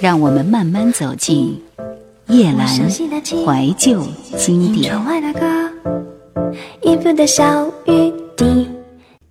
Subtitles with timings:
[0.00, 1.60] 让我们慢慢走进
[2.28, 4.94] 叶阑怀旧经典。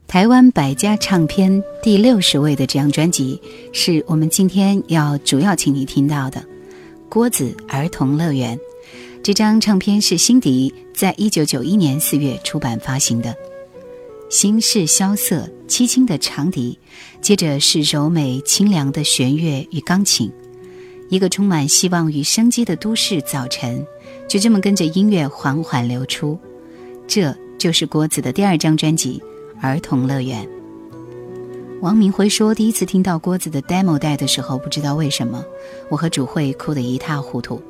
[0.08, 3.42] 台湾百家唱片第六十位的这张专辑，
[3.72, 6.42] 是我们今天要主要请你听到的
[7.08, 8.58] 《郭子儿童乐园》。
[9.24, 13.34] 这张唱片是辛迪在一九九一年四月出版发行的。
[14.30, 16.78] 心事萧瑟，凄清的长笛，
[17.22, 20.30] 接着是柔美清凉的弦乐与钢琴，
[21.10, 23.86] 一个充满希望与生机的都市早晨，
[24.28, 26.38] 就这么跟着音乐缓缓流出。
[27.08, 29.22] 这就是郭子的第二张专辑
[29.62, 30.46] 《儿童乐园》。
[31.80, 35.46] 王明辉说，第一次听到郭子的 demo 带的时候，不知道为什么，
[35.90, 37.62] 我和主慧哭得一塌糊涂。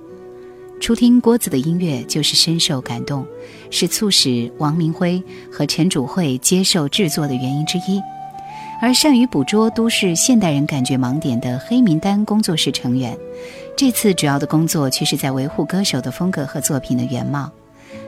[0.80, 3.26] 初听郭子的音乐就是深受感动，
[3.70, 8.02] 是促使王明辉和陈主慧接受制作的原因之一。
[8.80, 13.18] 而善于捕捉都市现代人感觉盲点的黑名单工作室成员，
[13.76, 17.52] 这次主要的工作却是在维护歌手的风格和作品的原貌。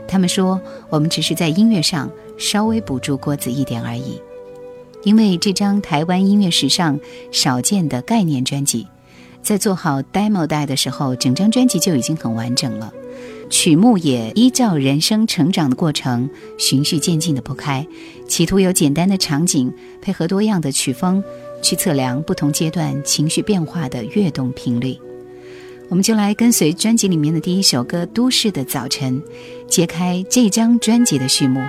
[0.07, 4.21] 他们说：“我们只是在音乐上稍微补助郭子一点而已，
[5.03, 6.99] 因为这张台湾音乐史上
[7.31, 8.87] 少见的概念专辑。”
[9.41, 12.93] 在做好 demo 带的时候，整张专辑就已经很完整了，
[13.49, 17.85] 曲目也依照人生成长的过程循序渐进的铺开，
[18.27, 21.23] 企图有简单的场景配合多样的曲风，
[21.61, 24.95] 去测量不同阶段情绪变化的跃动频率。
[25.89, 29.19] 我们就来跟随专辑里面的第一首歌《都市的早晨》，
[29.67, 31.59] 揭开这张专辑的序幕。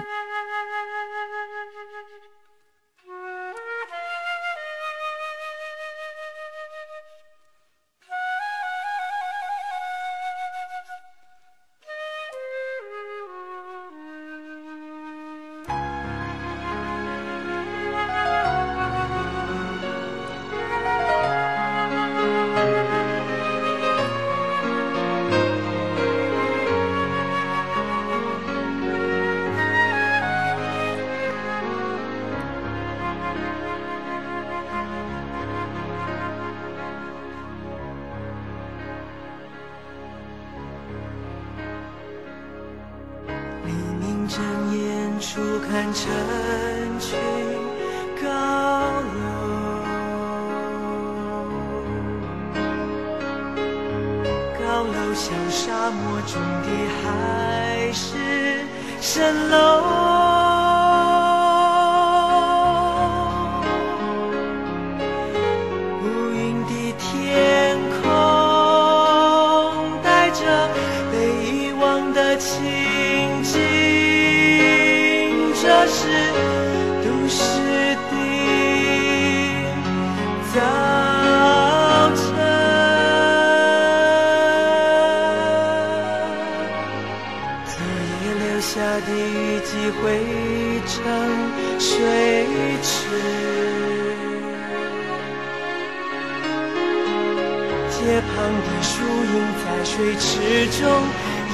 [100.00, 100.88] 水池中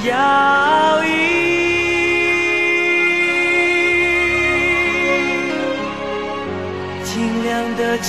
[0.05, 0.15] 摇
[1.03, 1.05] 曳，
[7.03, 8.07] 清凉的晨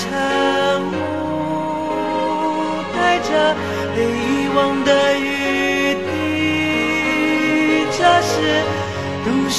[0.93, 0.95] 雾
[2.95, 3.29] 带着
[3.97, 4.15] 被遗
[4.55, 4.89] 忘的
[5.19, 5.27] 雨
[6.07, 6.09] 滴，
[7.99, 8.31] 这是
[9.25, 9.59] 都市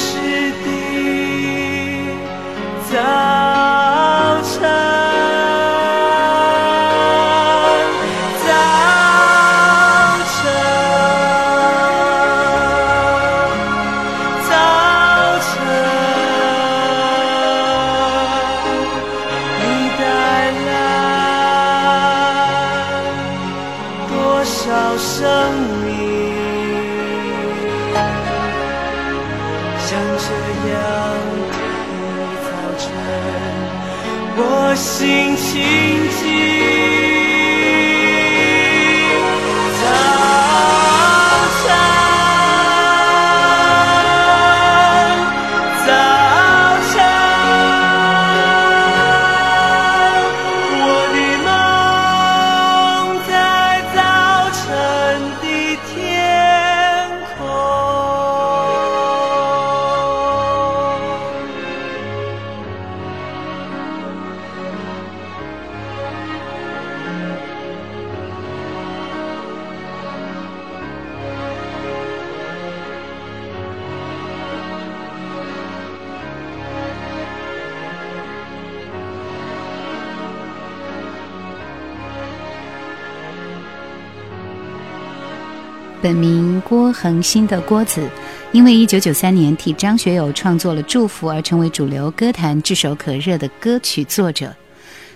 [86.01, 88.10] 本名郭恒新的郭子，
[88.54, 94.56] 因为1993年替张学友创作了《祝福》而成为主流歌坛炙手可热的歌曲作者。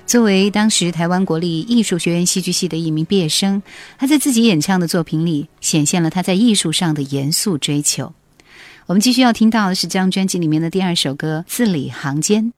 [0.05, 3.63] 作为当时台湾国立艺术学院戏剧系的一名毕业生，
[3.97, 8.13] 他在自己演唱的作品里显现了他在艺术上的严肃追求。
[8.85, 12.51] 我们继续要听到的是这张专辑里面的第二首歌《字里行间》。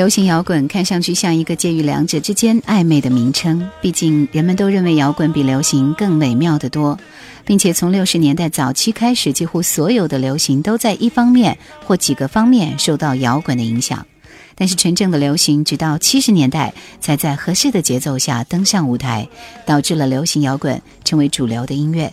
[0.00, 6.98] 流行摇滚看上去像一个介于两者之间暧昧的名称，毕竟人们都认为摇滚比流行更美妙得多，
[7.44, 14.06] 并且从六十年代早期开始，几乎所有的流行都在一方面或几个方面受到摇滚的影响。
[14.54, 19.28] 但是纯正的流行，直到七十年代才在合适的节奏下登上舞台，
[19.66, 22.10] 导致了流行摇滚成为主流的音乐。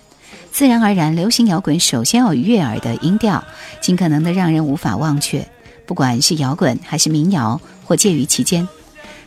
[0.51, 3.41] 自然而然，流行摇滚首先要悦耳的音调，
[3.79, 5.47] 尽可能的让人无法忘却。
[5.87, 8.67] 不管是摇滚还是民谣，或介于其间，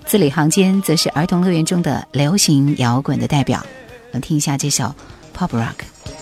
[0.05, 3.65] 字里行间则是儿童乐园中的流行摇滚的代表。
[4.13, 4.95] 我们听一下这首
[5.37, 6.20] Pop Rock。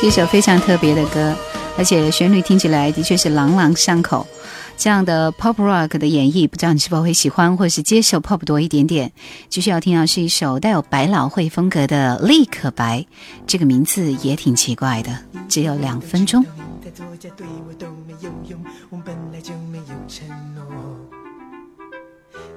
[0.00, 1.36] 是一首非常特别的歌，
[1.76, 4.26] 而且旋律听起来的确是朗朗上口。
[4.74, 9.12] 这样的 pop rock 的演绎，不知道你是否会喜欢，或是接受 pop 多一点点。
[9.50, 13.00] 继续要听到是一首带有百老汇风格的《立可白》，
[13.46, 15.14] 这个名字也挺奇怪的，
[15.50, 16.42] 只有两分钟。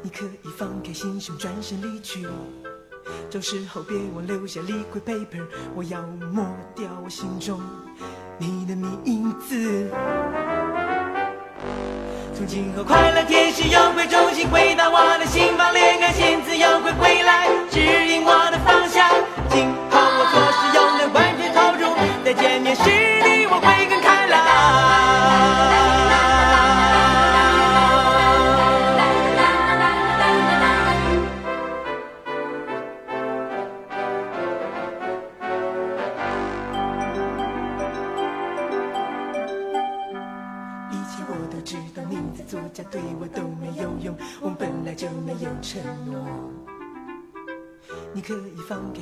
[0.01, 2.25] 你，可以放开心胸，转身离去。
[3.29, 5.45] 走时候别忘留下 liquid paper，
[5.75, 6.45] 我要抹
[6.75, 7.61] 掉我心中
[8.37, 9.89] 你的名字。
[12.35, 19.07] 从今后快乐天使又会重新回到我的心房，恋爱仙子又会回来指引我的方向。
[19.49, 20.62] 今后我做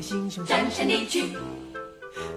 [0.02, 1.38] 以放开心胸，转身离去，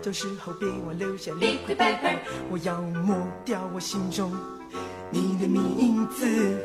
[0.02, 2.14] 走时候别忘留下理亏白本。
[2.50, 4.30] 我要抹掉我心中
[5.10, 6.62] 你的名字。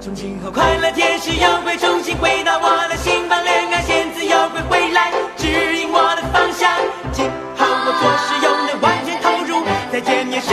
[0.00, 6.68] 从今后，快乐天使又会重新回到我的心房，恋爱仙子又会回来指引我的方向。
[7.12, 10.52] 今后我做事又能完全投入，再见面时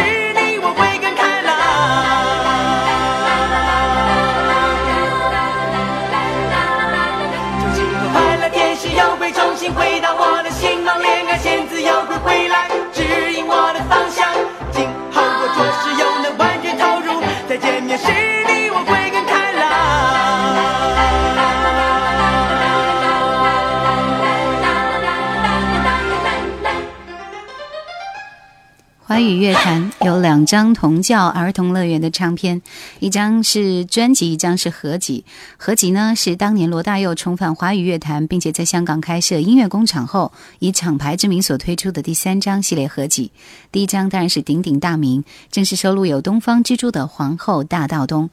[29.16, 32.62] 华语乐坛有两张同叫儿童乐园的唱片，
[33.00, 35.24] 一张是专辑，一张是合集。
[35.56, 43.32] 合集呢是当年罗大佑重返华语乐坛，并且在香港开设音乐工厂后，以厂牌之名所推出的第三张系列合集。
[43.72, 48.26] 第一张当然是鼎鼎大名，正是收录有《东方之珠》的《皇后大道东》。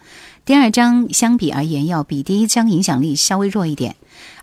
[0.45, 3.95] 第二张相比而言要比第一张影响力稍微弱一点，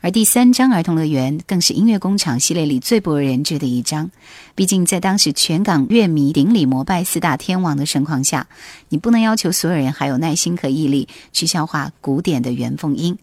[0.02, 4.10] 而第三张儿童乐园更是音乐工厂系列里最不为人知的一张。
[4.56, 8.48] 毕竟在当时全港乐迷顶礼膜拜四大天王的盛况下，
[8.90, 13.18] 你不能要求所有人还有耐心和毅力去消化古典的原凤音，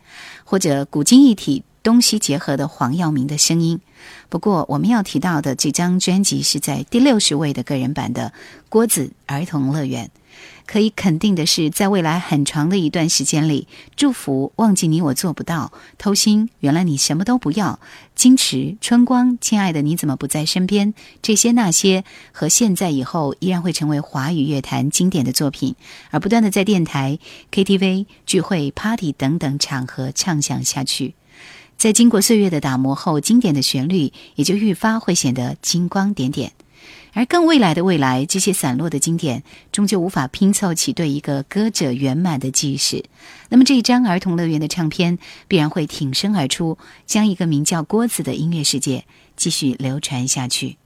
[0.44, 3.80] 或者古今一体、东西结合的黄耀明的声音。
[4.28, 8.32] 不过我们要提到的这张专辑是在第六十位的个人版的
[8.68, 10.10] 郭子儿童乐园。
[10.66, 17.78] 可以肯定的是，在未来很长的一段时间里，祝福忘记你我做不到，偷心原来你什么都不要，
[18.16, 20.92] 矜持春光，亲爱的你怎么不在身边？
[21.22, 25.76] 这些那些和现在以后依然会成为华语乐坛经典的作品，
[26.10, 27.18] 而不断的在电台、
[27.52, 31.14] KTV、聚会、Party 等等场合唱响下去，
[31.78, 36.52] 在经过岁月的打磨后，经典的旋律也就愈发会显得金光点点。
[37.16, 39.42] 而更未来的未来，这些散落的经典
[39.72, 43.06] 终究无法拼凑起对一个歌者圆满的记事。
[43.48, 45.18] 那么这一张儿童乐园的唱片
[45.48, 50.76] 必然会挺身而出，将一个名叫郭子的音乐世界继续流传下去。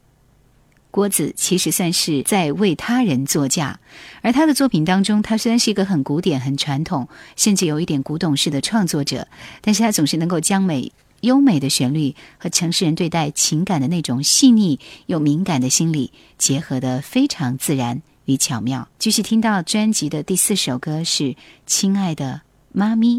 [0.89, 3.81] 郭子其实算是在为他人作嫁，
[4.21, 9.27] 而他的作品当中，他虽然是一个很古典、很传统，甚至有一点古董式的创作者，
[9.59, 10.93] 但是他总是能够将美。
[11.21, 18.87] 优美的旋律和城市人对待情感的那种细腻又敏感的心理结合的非常自然与巧妙。
[18.99, 21.23] 继续听到专辑的第四首歌是
[21.65, 23.17] 《亲爱的妈咪》，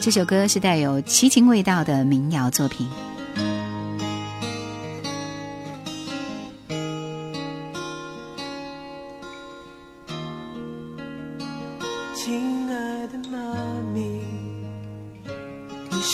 [0.00, 3.07] 这首歌是带有奇情味道的民谣作品。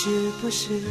[0.07, 0.11] 是
[0.43, 0.83] 不是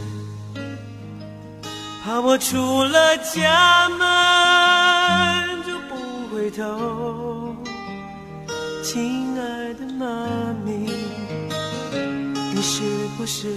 [2.03, 5.93] 怕我出了家门就不
[6.33, 7.55] 回头？
[8.81, 10.17] 亲爱的妈
[10.65, 10.89] 咪，
[12.55, 12.81] 你是
[13.15, 13.47] 不是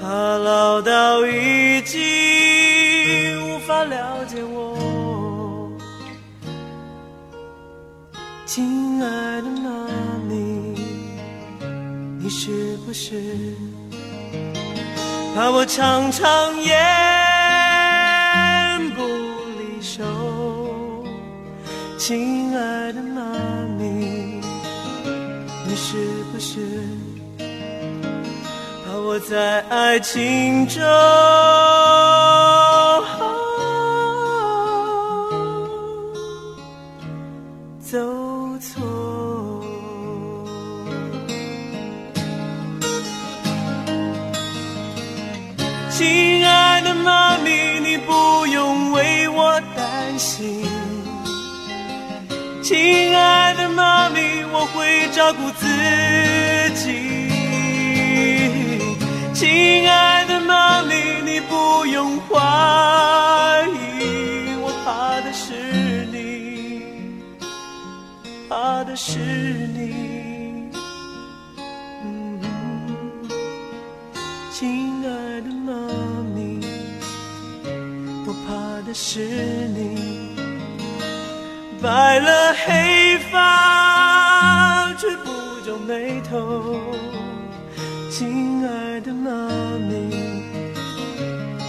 [0.00, 1.98] 怕老到已经
[3.42, 5.68] 无法了解我？
[8.46, 10.11] 亲爱的妈咪，
[12.24, 13.20] 你是不是
[15.34, 16.72] 怕我常常言
[18.94, 19.02] 不
[19.58, 20.04] 离手？
[21.98, 23.22] 亲爱的妈
[23.76, 24.40] 咪，
[25.66, 25.96] 你是
[26.32, 26.60] 不是
[28.86, 30.80] 怕我在爱情中？
[45.94, 50.64] 亲爱的妈咪，你不用为我担心。
[52.62, 55.66] 亲爱的妈咪，我会照顾自
[56.74, 57.28] 己。
[59.34, 60.94] 亲爱的妈咪，
[61.26, 62.38] 你不用怀
[64.00, 66.82] 疑，我怕的是你。
[68.48, 70.11] 怕的是你，
[79.14, 79.20] 是
[79.76, 80.32] 你，
[81.82, 85.30] 白了黑发却不
[85.66, 86.80] 皱眉头，
[88.10, 89.30] 亲爱的妈
[89.86, 90.08] 咪，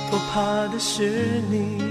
[0.10, 1.84] 我怕的是你。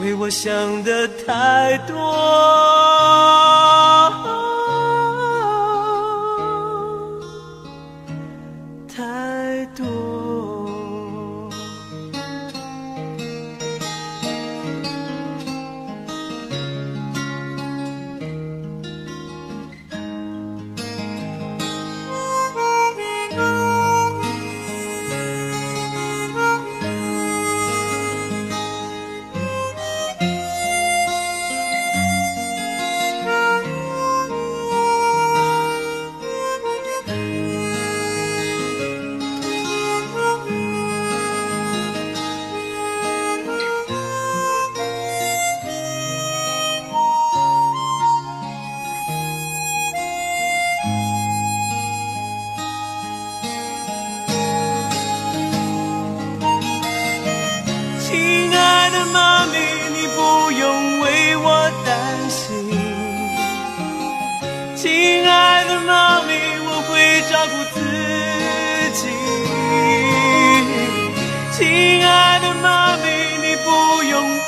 [0.00, 0.52] 为我想
[0.84, 1.96] 的太多，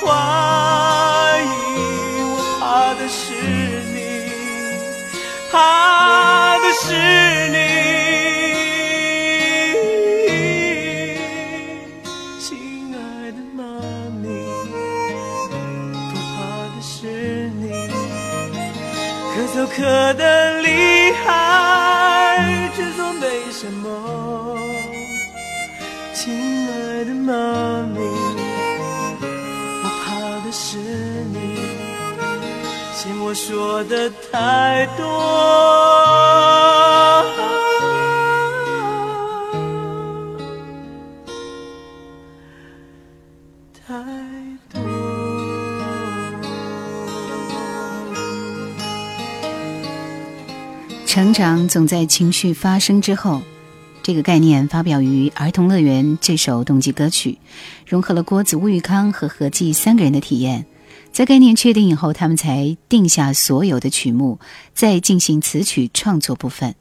[0.07, 0.56] 用
[33.77, 35.05] 说的太多。
[51.05, 53.43] 成长总在情绪发生之后。
[54.03, 57.39] 这个概念发表于《儿童乐园》这首动机歌曲，
[57.85, 60.65] 融合了郭子、吴玉康和何季三个人的体验。
[61.17, 64.39] 在概念确定以后，他们才定下所有的曲目，
[64.75, 66.75] 再进行词曲创作部分。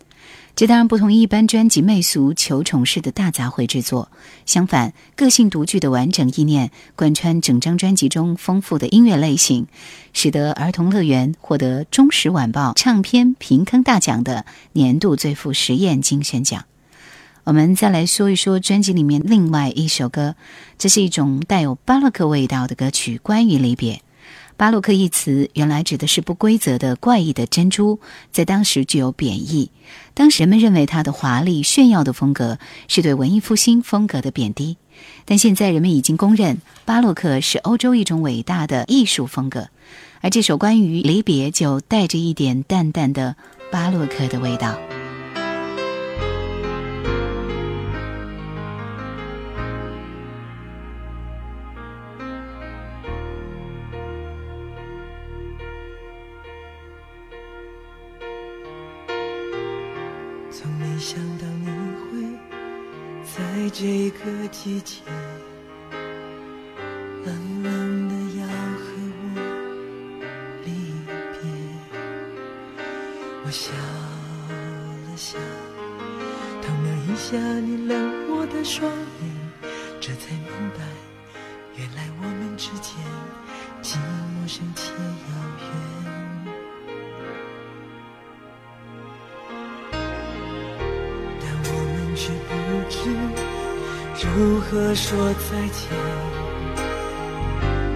[0.57, 4.11] 这当然不同于一般专辑媚俗求宠式的大杂烩制作，
[4.45, 9.67] 相反，个性独具的完整意念贯穿整张专辑中丰富的音乐类型，
[10.11, 16.65] 使得《儿童乐园》获得《中时晚报》唱片评坑大奖的年度最富实验精选奖。
[17.45, 20.35] 我们再来说一说专辑里面另外一首歌，
[20.77, 24.01] 这是一种带有巴洛克味道的歌曲，关于离别。
[24.57, 27.99] 巴洛克一词原来指的是不规则的、怪异的珍珠，
[28.31, 29.69] 在当时具有贬义。
[30.13, 34.77] 当时人们认为它的华丽炫耀的风格是对文艺复兴风格的贬低，
[35.25, 39.67] 但现在人们已经公认巴洛克是欧洲一种伟大的艺术风格。
[40.21, 43.35] 而这首关于离别就带着一点淡淡的
[43.71, 44.77] 巴洛克的味道。
[63.77, 65.01] 这个季节，
[67.25, 68.85] 冷冷的要和
[69.35, 69.37] 我
[70.63, 70.71] 离
[71.33, 71.43] 别。
[73.43, 75.37] 我笑了笑，
[76.61, 79.29] 偷瞄一下你冷漠的双眼，
[79.99, 80.79] 这才明白，
[81.75, 82.95] 原来我们之间
[83.81, 84.95] 既陌生且遥
[85.59, 86.04] 远。
[94.37, 95.17] 如何说
[95.49, 95.87] 再见，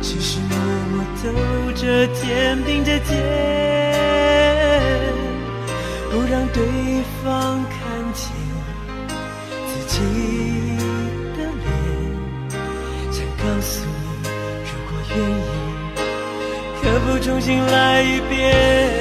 [0.01, 0.57] 只是默
[0.89, 1.27] 默走
[1.73, 3.17] 着肩，并着肩，
[6.09, 6.63] 不让对
[7.21, 7.79] 方看
[8.13, 8.31] 见
[9.67, 9.99] 自己
[11.35, 11.67] 的脸，
[13.11, 13.83] 想告诉
[14.23, 14.29] 你，
[14.63, 15.43] 如果愿意，
[16.81, 18.98] 可否重新来一遍？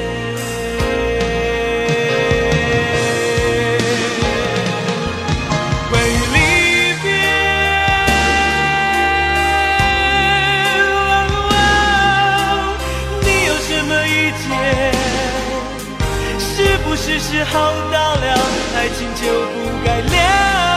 [17.09, 17.59] 只是时候
[17.90, 18.38] 到了，
[18.77, 20.67] 爱情就不该了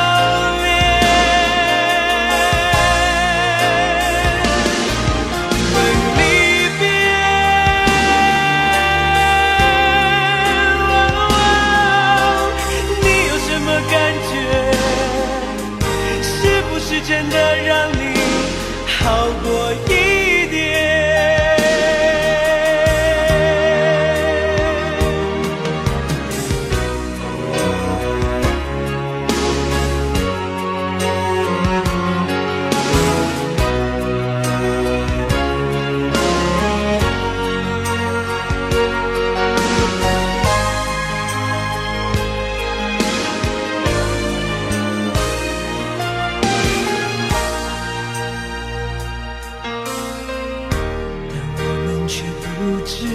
[52.62, 53.08] 不知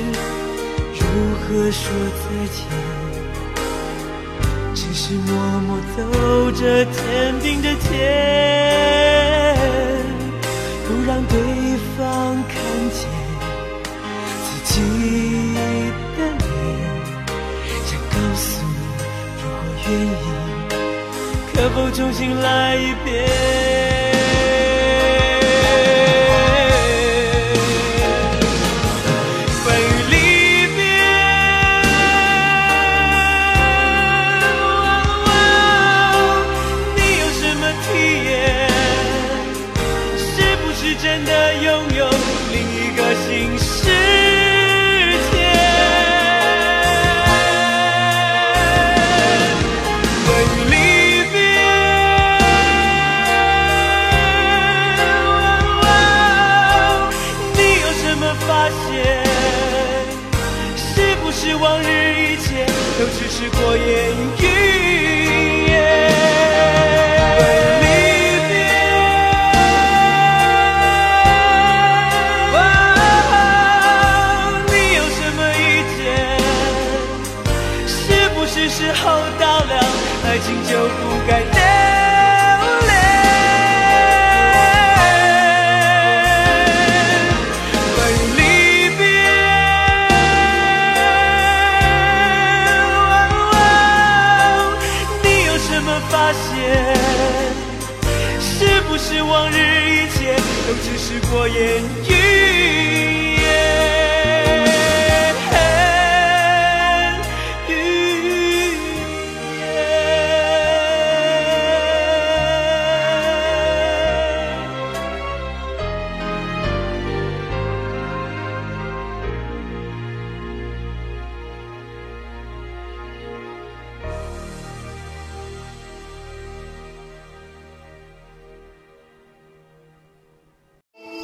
[0.93, 1.07] 如
[1.39, 1.85] 何说
[2.19, 2.59] 再见，
[4.75, 5.31] 只是默
[5.61, 6.03] 默走
[6.51, 6.93] 着，坚
[7.41, 7.95] 定着天，
[10.89, 11.39] 不让对
[11.97, 12.55] 方看
[12.91, 12.99] 见
[14.43, 14.75] 自己
[16.19, 16.51] 的脸，
[17.87, 18.75] 想告诉你，
[19.39, 19.55] 如果
[19.87, 20.25] 愿意，
[21.55, 23.15] 可否重新来一遍？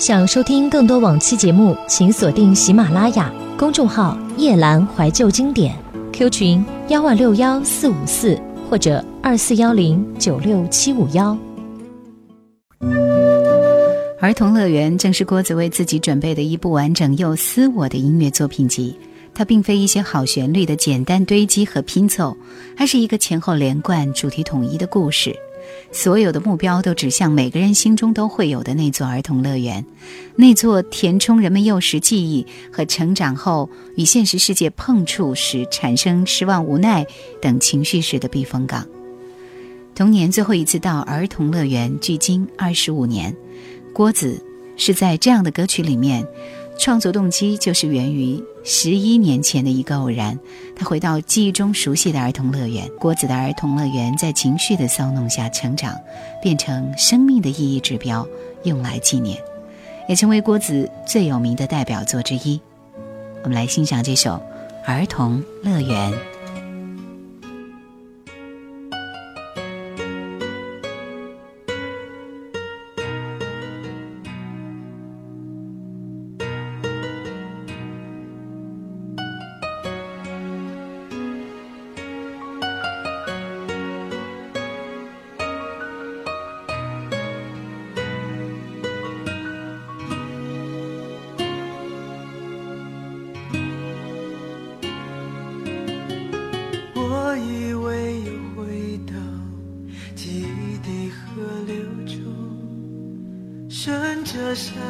[0.02, 5.76] 想收听更多往期节目，请锁定喜马拉雅公众号“夜阑怀旧经典
[6.12, 8.36] ”，Q 群幺万六幺四五四
[8.68, 11.38] 或者二四幺零九六七五幺。
[14.18, 18.98] 儿童乐园正是郭子为自己准备的一部完整又私我的音乐作品集。
[19.32, 22.36] 它并非一些好旋律的简单堆积和拼凑，
[22.76, 25.32] 它是一个前后连贯、主题统一的故事。
[25.90, 29.84] 所有的目标都指向每个人心中都会有的那座儿童乐园，
[30.36, 37.06] 那座填充人们幼时记忆和成长后与现实世界碰触时产生失望、无奈
[37.40, 38.86] 等情绪时的避风港。
[39.94, 43.36] 童年最后一次到儿童乐园，距今二十五年。
[43.92, 44.42] 郭子
[44.78, 46.26] 是在这样的歌曲里面，
[46.78, 50.38] 创作动机就是源于十一年前的一个偶然。
[50.74, 55.98] 他回到记忆中熟悉的儿童乐园，郭子的儿童乐园在情绪的骚弄下成长，
[56.40, 58.26] 变成生命的意义指标，
[58.64, 59.38] 用来纪念，
[60.08, 62.60] 也成为郭子最有名的代表作之一。
[63.44, 64.30] 我们来欣赏这首
[64.86, 66.12] 《儿童乐园》。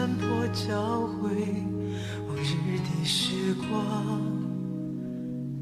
[0.02, 1.30] 山坡交汇
[2.26, 3.70] 往日的时光。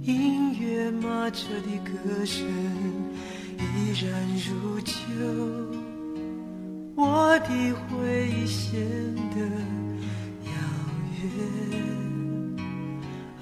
[0.01, 2.49] 音乐马车的歌声
[3.59, 4.95] 依然如旧，
[6.95, 7.49] 我的
[7.85, 8.81] 回忆显
[9.35, 9.41] 得
[10.47, 10.53] 遥
[11.21, 11.23] 远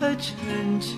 [0.01, 0.97] 而陈旧。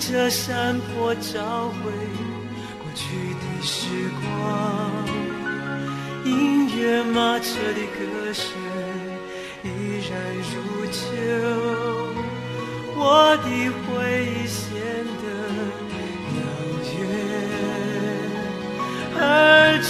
[0.00, 1.92] 顺着山坡找回
[2.78, 4.24] 过去的时光。
[6.24, 8.46] 音乐马车的歌声
[9.62, 9.68] 依
[10.08, 10.10] 然
[10.48, 10.98] 如旧，
[12.96, 13.46] 我的
[13.84, 14.64] 回忆显
[15.20, 15.24] 得
[16.38, 16.40] 遥
[16.96, 16.98] 远
[19.18, 19.22] 而
[19.82, 19.88] 陈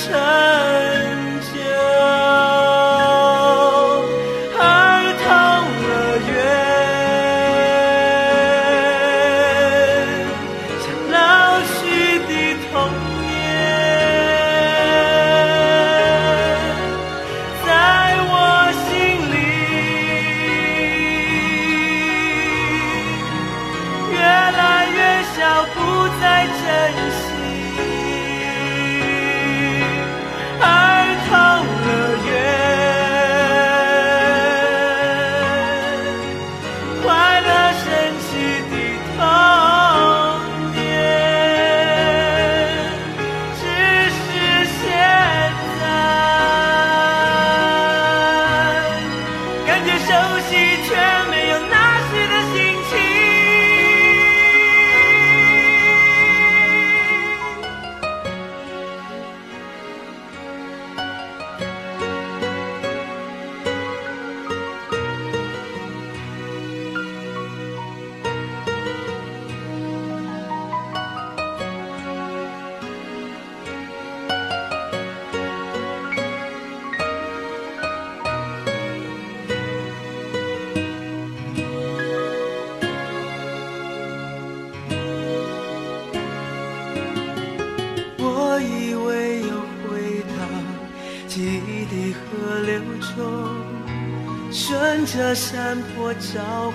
[95.01, 96.75] 顺着山坡找回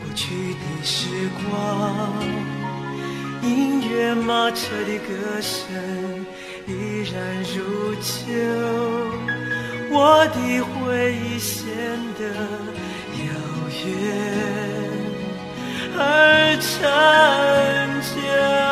[0.00, 2.22] 过去的时光。
[3.42, 5.66] 音乐马车的歌声
[6.68, 8.30] 依然如旧，
[9.90, 11.66] 我的回忆显
[12.16, 12.22] 得
[13.24, 13.26] 遥
[13.84, 13.86] 远。
[15.98, 16.70] 而陈
[18.14, 18.65] 旧。